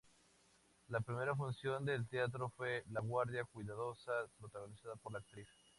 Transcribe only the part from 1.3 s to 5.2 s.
función del teatro fue "La guardia cuidadosa", protagonizada por la